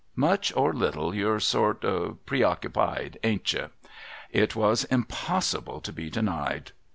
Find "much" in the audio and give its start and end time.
0.29-0.51